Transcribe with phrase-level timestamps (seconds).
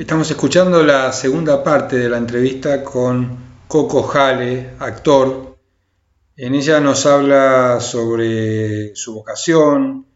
[0.00, 3.36] Estamos escuchando la segunda parte de la entrevista con
[3.68, 5.58] Coco Jale, actor.
[6.38, 10.06] En ella nos habla sobre su vocación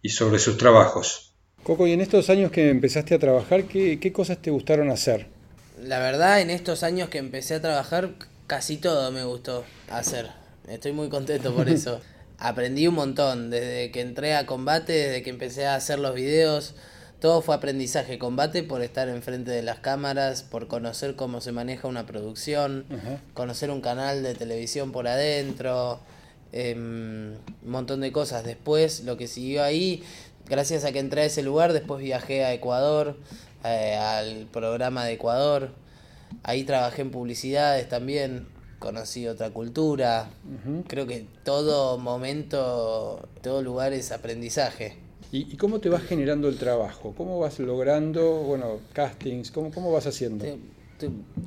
[0.00, 1.34] y sobre sus trabajos.
[1.62, 5.26] Coco, y en estos años que empezaste a trabajar, ¿qué, qué cosas te gustaron hacer?
[5.82, 8.14] La verdad, en estos años que empecé a trabajar,
[8.46, 10.30] casi todo me gustó hacer.
[10.66, 12.00] Estoy muy contento por eso.
[12.38, 16.74] Aprendí un montón, desde que entré a combate, desde que empecé a hacer los videos
[17.20, 21.88] todo fue aprendizaje, combate por estar enfrente de las cámaras, por conocer cómo se maneja
[21.88, 22.84] una producción,
[23.32, 26.00] conocer un canal de televisión por adentro,
[26.52, 27.32] em,
[27.64, 28.44] un montón de cosas.
[28.44, 30.02] Después, lo que siguió ahí,
[30.46, 33.16] gracias a que entré a ese lugar, después viajé a Ecuador,
[33.64, 35.70] eh, al programa de Ecuador.
[36.42, 38.46] Ahí trabajé en publicidades también,
[38.78, 40.28] conocí otra cultura.
[40.86, 45.05] Creo que todo momento, todo lugar es aprendizaje.
[45.36, 47.12] ¿Y, cómo te vas generando el trabajo?
[47.14, 49.50] ¿Cómo vas logrando, bueno, castings?
[49.50, 50.44] ¿Cómo, cómo vas haciendo?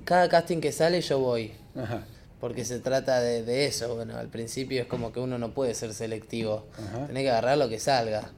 [0.05, 1.53] cada casting que sale yo voy.
[1.75, 2.05] Ajá.
[2.39, 3.95] Porque se trata de, eso.
[3.95, 6.67] Bueno, al principio es como que uno no puede ser selectivo.
[6.77, 7.07] Ajá.
[7.07, 8.31] Tenés que agarrar lo que salga.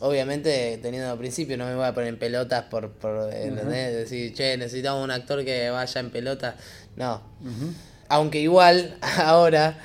[0.00, 3.94] Obviamente, teniendo al principio, no me voy a poner en pelotas por, por ¿entendés?
[3.94, 6.56] Decir, che, necesitamos un actor que vaya en pelotas.
[6.96, 7.22] No.
[8.08, 9.78] Aunque igual, ahora,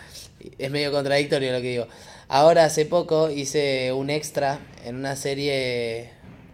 [0.58, 1.88] es medio contradictorio lo que digo
[2.28, 6.10] Ahora hace poco hice un extra en una serie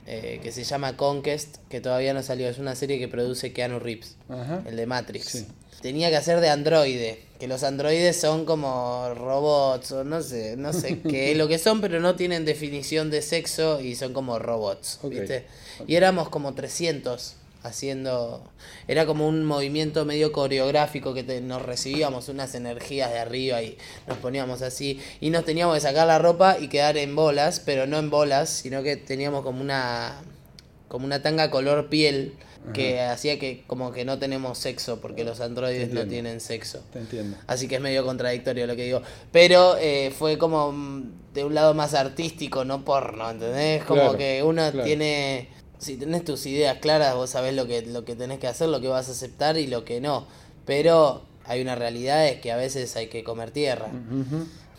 [0.06, 2.50] eh, que se llama Conquest, que todavía no salió.
[2.50, 4.18] Es una serie que produce Keanu Reeves,
[4.66, 5.46] el de Matrix.
[5.82, 10.74] Tenía que hacer de androide, que los androides son como robots o no sé, no
[10.74, 14.38] sé qué es lo que son, pero no tienen definición de sexo y son como
[14.38, 15.46] robots, ¿viste?
[15.88, 18.44] Y éramos como 300 haciendo...
[18.88, 24.18] Era como un movimiento medio coreográfico que nos recibíamos unas energías de arriba y nos
[24.18, 27.98] poníamos así y nos teníamos que sacar la ropa y quedar en bolas, pero no
[27.98, 30.22] en bolas, sino que teníamos como una
[30.88, 32.34] como una tanga color piel
[32.74, 36.84] que hacía que como que no tenemos sexo porque los androides no tienen sexo.
[36.94, 37.38] Te entiendo.
[37.48, 39.02] Así que es medio contradictorio lo que digo.
[39.32, 40.74] Pero eh, fue como
[41.34, 43.84] de un lado más artístico, no porno, ¿entendés?
[43.84, 45.50] Como que uno tiene
[45.82, 48.80] si tenés tus ideas claras, vos sabés lo que, lo que tenés que hacer, lo
[48.82, 50.28] que vas a aceptar y lo que no.
[50.66, 53.88] Pero hay una realidad es que a veces hay que comer tierra.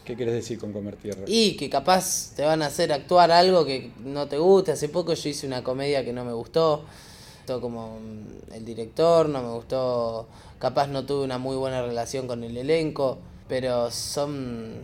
[0.04, 1.22] ¿Qué quieres decir con comer tierra?
[1.26, 4.70] Y que capaz te van a hacer actuar algo que no te guste.
[4.70, 6.84] Hace poco yo hice una comedia que no me gustó.
[7.46, 7.98] Todo como
[8.52, 10.28] el director, no me gustó.
[10.60, 13.18] Capaz no tuve una muy buena relación con el elenco.
[13.48, 14.82] Pero son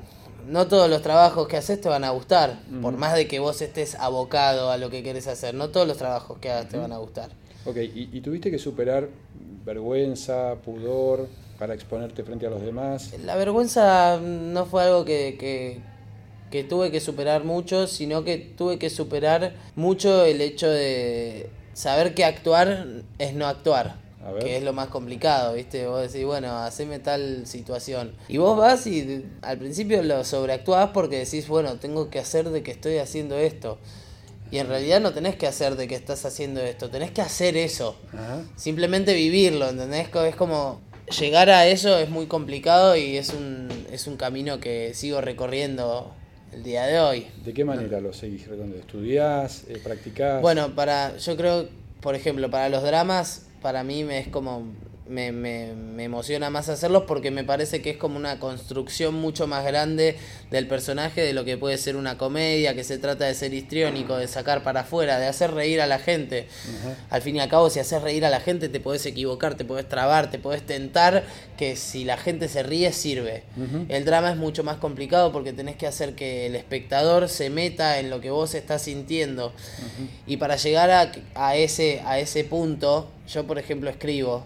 [0.49, 3.61] no todos los trabajos que haces te van a gustar, por más de que vos
[3.61, 6.93] estés abocado a lo que quieres hacer, no todos los trabajos que hagas te van
[6.93, 7.31] a gustar.
[7.67, 9.09] Ok, ¿Y, tuviste que superar
[9.65, 11.29] vergüenza, pudor
[11.59, 13.13] para exponerte frente a los demás?
[13.25, 15.81] La vergüenza no fue algo que, que,
[16.51, 22.15] que tuve que superar mucho, sino que tuve que superar mucho el hecho de saber
[22.15, 22.87] que actuar
[23.19, 24.08] es no actuar
[24.41, 25.87] que es lo más complicado, ¿viste?
[25.87, 28.13] Vos decís, bueno, haceme tal situación.
[28.29, 32.63] Y vos vas y al principio lo sobreactuás porque decís, bueno, tengo que hacer de
[32.63, 33.79] que estoy haciendo esto.
[34.51, 37.57] Y en realidad no tenés que hacer de que estás haciendo esto, tenés que hacer
[37.57, 37.97] eso.
[38.57, 40.09] Simplemente vivirlo, ¿entendés?
[40.13, 40.81] Es como
[41.19, 46.13] llegar a eso es muy complicado y es un, es un camino que sigo recorriendo
[46.53, 47.27] el día de hoy.
[47.45, 48.49] ¿De qué manera lo seguís?
[48.49, 49.65] ¿Dónde estudiás?
[49.69, 50.41] Eh, ¿Practicás?
[50.41, 51.69] Bueno, para, yo creo,
[52.01, 54.77] por ejemplo, para los dramas para mí me es como
[55.09, 59.47] me, me, me, emociona más hacerlos porque me parece que es como una construcción mucho
[59.47, 60.17] más grande
[60.51, 64.17] del personaje de lo que puede ser una comedia, que se trata de ser histriónico,
[64.17, 66.47] de sacar para afuera, de hacer reír a la gente.
[67.11, 69.65] Al fin y al cabo, si haces reír a la gente, te puedes equivocar, te
[69.65, 71.25] puedes trabar, te puedes tentar,
[71.57, 73.45] que si la gente se ríe, sirve.
[73.89, 77.99] El drama es mucho más complicado porque tenés que hacer que el espectador se meta
[77.99, 79.53] en lo que vos estás sintiendo.
[80.27, 84.45] Y para llegar a, a, ese, a ese punto, yo por ejemplo escribo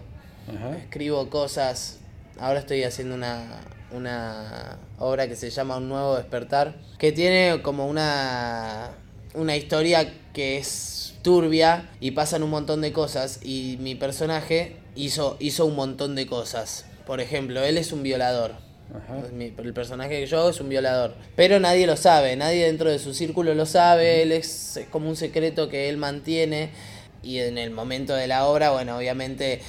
[0.77, 1.99] Escribo cosas.
[2.39, 3.61] Ahora estoy haciendo una,
[3.91, 8.91] una obra que se llama Un Nuevo Despertar, que tiene como una,
[9.33, 15.37] una historia que es turbia y pasan un montón de cosas y mi personaje hizo,
[15.39, 16.85] hizo un montón de cosas.
[17.05, 18.55] Por ejemplo, él es un violador.
[19.37, 21.15] el personaje que yo hago es un violador.
[21.35, 25.07] Pero nadie lo sabe, nadie dentro de su círculo lo sabe, él es, es como
[25.07, 26.71] un secreto que él mantiene
[27.21, 29.61] y en el momento de la obra, bueno, obviamente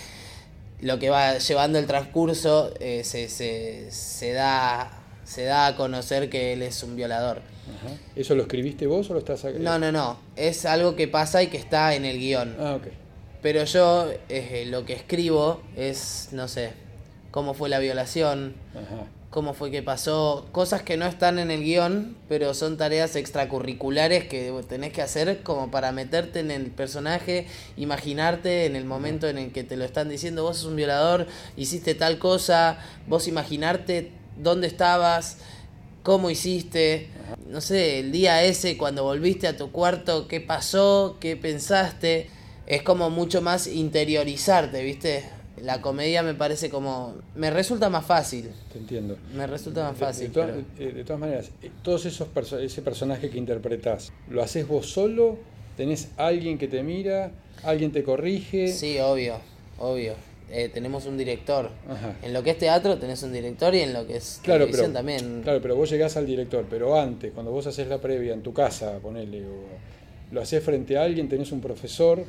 [0.84, 4.90] lo que va llevando el transcurso eh, se, se, se, da,
[5.24, 7.40] se da a conocer que él es un violador.
[8.14, 10.18] ¿Eso lo escribiste vos o lo estás No, no, no.
[10.36, 12.56] Es algo que pasa y que está en el guion.
[12.60, 12.88] Ah, ok.
[13.40, 16.72] Pero yo eh, lo que escribo es, no sé,
[17.30, 18.54] cómo fue la violación,
[19.34, 24.26] cómo fue que pasó, cosas que no están en el guion, pero son tareas extracurriculares
[24.26, 29.38] que tenés que hacer como para meterte en el personaje, imaginarte en el momento en
[29.38, 31.26] el que te lo están diciendo, vos sos un violador,
[31.56, 32.78] hiciste tal cosa,
[33.08, 35.38] vos imaginarte dónde estabas,
[36.04, 37.08] cómo hiciste,
[37.48, 42.30] no sé, el día ese cuando volviste a tu cuarto, qué pasó, qué pensaste,
[42.68, 45.24] es como mucho más interiorizarte, ¿viste?
[45.64, 47.14] La comedia me parece como.
[47.34, 48.50] Me resulta más fácil.
[48.72, 49.16] Te entiendo.
[49.34, 50.32] Me resulta más fácil.
[50.32, 52.28] De, de, todas maneras, eh, todos esos
[52.60, 55.38] ese personaje que interpretás, ¿lo haces vos solo?
[55.76, 57.32] ¿Tenés alguien que te mira?
[57.62, 58.68] ¿Alguien te corrige?
[58.68, 59.36] Sí, obvio,
[59.78, 60.14] obvio.
[60.50, 61.70] Eh, tenemos un director.
[62.22, 64.92] En lo que es teatro tenés un director y en lo que es claro, televisión
[64.92, 65.40] también.
[65.42, 68.52] Claro, pero vos llegás al director, pero antes, cuando vos haces la previa en tu
[68.52, 69.64] casa, ponele, o
[70.30, 72.24] lo haces frente a alguien, tenés un profesor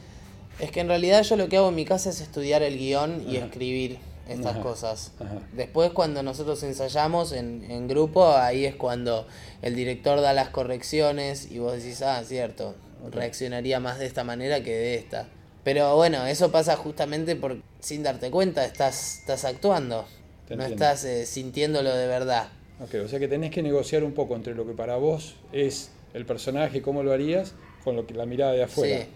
[0.60, 3.26] es que en realidad yo lo que hago en mi casa es estudiar el guion
[3.28, 3.98] y escribir
[4.28, 5.12] estas cosas.
[5.54, 9.28] Después cuando nosotros ensayamos en, en, grupo, ahí es cuando
[9.62, 12.76] el director da las correcciones y vos decís, ah, cierto,
[13.12, 15.28] reaccionaría más de esta manera que de esta.
[15.64, 20.06] Pero bueno, eso pasa justamente por sin darte cuenta, estás, estás actuando,
[20.50, 22.50] no estás eh, sintiéndolo de verdad.
[22.80, 25.92] Ok, o sea que tenés que negociar un poco entre lo que para vos es
[26.14, 27.54] el personaje, cómo lo harías,
[27.84, 29.02] con lo que la mirada de afuera.
[29.02, 29.08] Sí.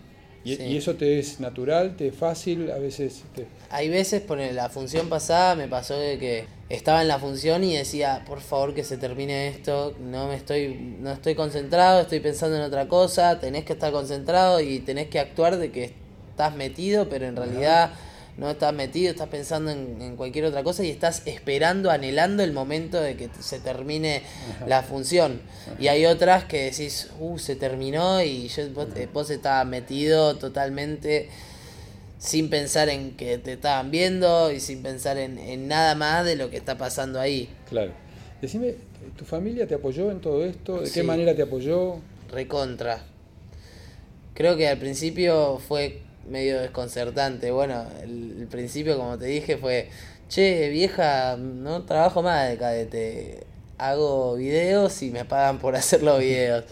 [0.44, 3.24] Y, eso te es natural, te es fácil, a veces...
[3.70, 7.76] Hay veces, por la función pasada me pasó de que estaba en la función y
[7.76, 12.56] decía, por favor que se termine esto, no me estoy, no estoy concentrado, estoy pensando
[12.56, 15.94] en otra cosa, tenés que estar concentrado y tenés que actuar de que
[16.30, 17.92] estás metido, pero en realidad
[18.40, 23.00] no estás metido, estás pensando en, cualquier otra cosa y estás esperando, anhelando el momento
[23.00, 24.24] de que se termine
[24.66, 25.42] la función.
[25.78, 28.64] Y hay otras que decís, uh, se terminó y yo,
[29.14, 31.28] vos, estabas metido totalmente
[32.18, 36.50] sin pensar en que te estaban viendo y sin pensar en, nada más de lo
[36.50, 37.50] que está pasando ahí.
[37.68, 37.92] Claro.
[38.42, 38.76] Decime,
[39.18, 40.80] ¿tu familia te apoyó en todo esto?
[40.80, 41.98] ¿De qué manera te apoyó?
[42.32, 43.04] Recontra.
[44.34, 47.52] Creo que al principio fue medio desconcertante.
[47.52, 49.90] Bueno, el, principio, como te dije, fue,
[50.28, 53.48] che, vieja, no trabajo más de cadete,
[53.78, 56.66] hago videos y me pagan por hacer los videos.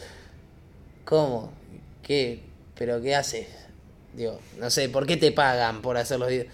[1.05, 1.51] ¿Cómo?
[2.03, 2.41] ¿Qué?
[2.77, 3.47] ¿Pero qué haces?
[4.13, 6.47] Digo, no sé, ¿por qué te pagan por hacer los videos?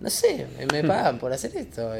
[0.00, 1.92] No sé, me pagan por hacer esto.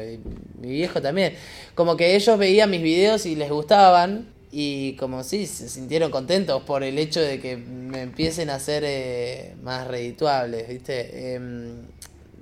[0.59, 1.35] mi viejo también.
[1.75, 6.61] Como que ellos veían mis videos y les gustaban y como sí, se sintieron contentos
[6.63, 11.35] por el hecho de que me empiecen a ser eh, más redituables, ¿viste?
[11.35, 11.77] Em,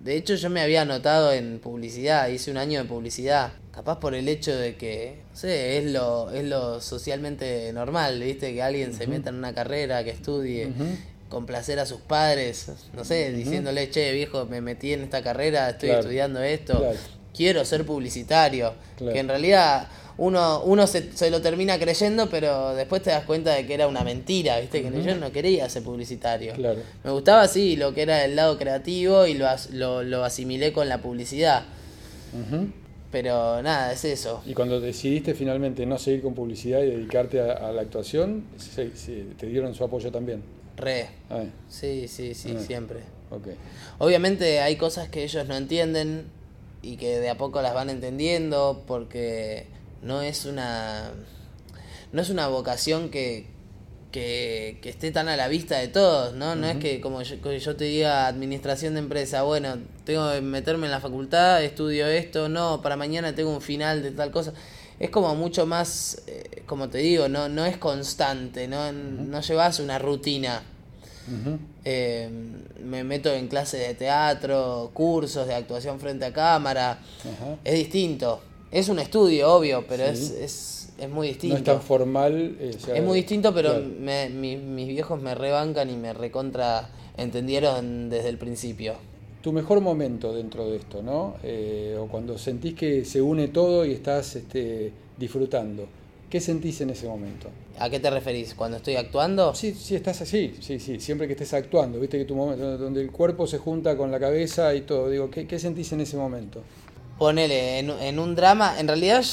[0.04, 4.16] de hecho yo me había anotado en publicidad, hice un año de publicidad, capaz por
[4.16, 8.54] el hecho de que, no sé, es lo, es lo socialmente normal, ¿viste?
[8.54, 10.72] Que alguien se meta en una carrera, que estudie.
[11.30, 15.92] complacer a sus padres, no sé, diciéndole, che, viejo, me metí en esta carrera, estoy
[15.92, 16.92] estudiando esto,
[17.36, 23.02] quiero ser publicitario, que en realidad uno, uno se, se, lo termina creyendo, pero después
[23.02, 24.84] te das cuenta de que era una mentira, ¿viste?
[24.84, 26.54] Que yo no quería ser publicitario.
[27.04, 30.90] Me gustaba, sí, lo que era el lado creativo y lo, lo, lo asimilé con
[30.90, 31.64] la publicidad.
[33.12, 34.44] Pero nada, es eso.
[34.46, 38.44] Y cuando decidiste finalmente no seguir con publicidad y dedicarte a, la actuación,
[38.76, 40.44] ¿te dieron su apoyo también?
[40.76, 41.08] Re.
[41.30, 41.46] Ah.
[41.70, 43.00] Sí, sí, sí, siempre.
[43.32, 43.56] Okay.
[44.00, 46.26] Obviamente hay cosas que ellos no entienden
[46.82, 49.66] y que de a poco las van entendiendo porque
[50.02, 51.12] no es una
[52.12, 53.48] no es una vocación que,
[54.12, 56.56] que, esté tan a la vista de todos, ¿no?
[56.56, 60.88] No es que como yo, yo, te diga administración de empresa, bueno, tengo que meterme
[60.88, 64.54] en la facultad, estudio esto, no, para mañana tengo un final de tal cosa.
[65.00, 69.80] Es como mucho más, eh, como te digo, no, no es constante, no, no llevas
[69.80, 70.64] una rutina.
[71.86, 72.28] Eh,
[72.84, 77.00] me meto en clases de teatro, cursos de actuación frente a cámara.
[77.64, 78.42] Es distinto.
[78.72, 81.56] Es un estudio, obvio, pero es, es, es, muy distinto.
[81.56, 82.58] No es tan formal.
[82.60, 88.30] Eh, es muy distinto, pero me, mis viejos me rebancan y me recontra entendieron desde
[88.30, 88.94] el principio.
[89.42, 91.36] Tu mejor momento dentro de esto, ¿no?
[91.44, 95.88] Eh, o cuando sentís que se une todo y estás este, disfrutando.
[96.30, 97.50] ¿Qué sentís en ese momento?
[97.80, 98.54] ¿A qué te referís?
[98.54, 99.56] ¿Cuando estoy actuando?
[99.56, 103.02] Sí, sí, estás así, sí, sí, siempre que estés actuando, viste que tu momento, donde
[103.02, 106.18] el cuerpo se junta con la cabeza y todo, digo, ¿qué, qué sentís en ese
[106.18, 106.62] momento?
[107.20, 109.24] Ponele, en, un drama, en realidad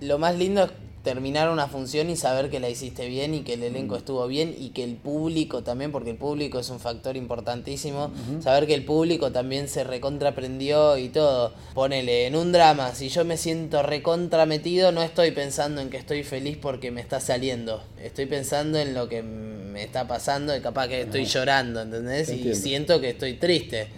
[0.00, 0.70] lo más lindo es
[1.06, 3.98] terminar una función y saber que la hiciste bien y que el elenco mm.
[3.98, 8.10] estuvo bien y que el público también, porque el público es un factor importantísimo,
[8.42, 11.52] saber que el público también se recontraprendió y todo.
[11.74, 16.24] Ponele, en un drama, si yo me siento recontrametido, no estoy pensando en que estoy
[16.24, 20.88] feliz porque me está saliendo, estoy pensando en lo que me está pasando y capaz
[20.88, 22.30] que estoy llorando, ¿entendés?
[22.30, 23.90] Y siento que estoy triste.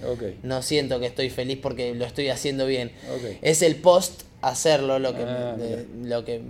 [0.42, 2.92] No siento que estoy feliz porque lo estoy haciendo bien.
[3.40, 6.40] Es el post hacerlo lo que, Ah, de- lo que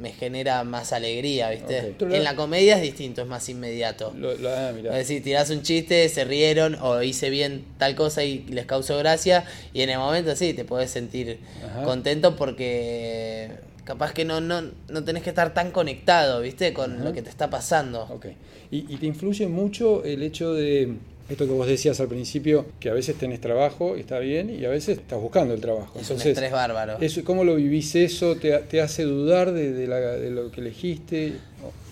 [0.00, 1.94] me genera más alegría, ¿viste?
[2.00, 4.12] En la comedia es distinto, es más inmediato.
[4.16, 4.70] Lo- lo- ah.
[4.70, 8.98] Es decir, tirás un chiste, se rieron o hice bien tal cosa y les causó
[8.98, 11.82] gracia y en el momento sí, te podés sentir Ajá.
[11.84, 13.50] contento porque
[13.84, 16.72] capaz que no, no, no tenés que estar tan conectado, ¿viste?
[16.74, 17.04] Con Ajá.
[17.04, 18.02] lo que te está pasando.
[18.10, 18.26] Ok.
[18.70, 20.92] ¿Y, y te influye mucho el hecho de
[21.28, 24.68] esto que vos decías al principio, que a veces tenés trabajo, está bien, y a
[24.70, 25.98] veces estás buscando el trabajo?
[25.98, 26.98] Es un estrés bárbaro.
[27.00, 28.36] eso, ¿cómo lo vivís eso?
[28.36, 31.34] ¿Te, te hace dudar de, de la- de lo que elegiste?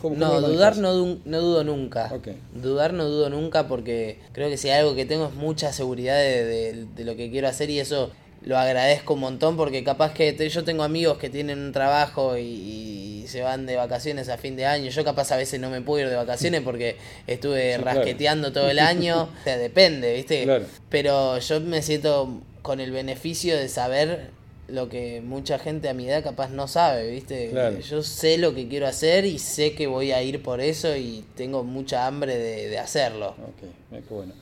[0.01, 2.13] ¿Cómo- No, cómo dudar no, no dudo nunca.
[2.55, 6.17] Dudar no dudo nunca porque creo que si hay algo que tengo es mucha seguridad
[6.19, 8.11] de, de- de lo que quiero hacer y eso
[8.45, 12.37] lo agradezco un montón porque capaz que te- yo tengo amigos que tienen un trabajo
[12.37, 14.91] y, y se van de vacaciones a fin de año.
[14.91, 17.99] Yo capaz a veces no me puedo ir de vacaciones porque estuve Sí, claro.
[17.99, 19.29] rasqueteando todo el año.
[19.41, 20.45] O sea, depende, ¿viste?
[20.45, 20.65] Claro.
[20.89, 24.31] Pero yo me siento con el beneficio de saber
[24.69, 27.51] lo que mucha gente a mi edad capaz no sabe, ¿viste?
[27.51, 27.79] Claro.
[27.81, 31.23] Yo sé lo que quiero hacer y sé que voy a ir por eso y
[31.37, 33.31] tengo mucha hambre de, de hacerlo.
[33.33, 34.33] Ok, qué bueno.